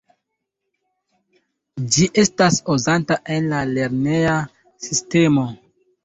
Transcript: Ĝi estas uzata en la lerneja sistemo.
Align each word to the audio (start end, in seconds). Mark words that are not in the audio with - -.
Ĝi 1.95 2.07
estas 2.21 2.57
uzata 2.75 3.17
en 3.35 3.49
la 3.51 3.59
lerneja 3.73 4.39
sistemo. 4.87 5.45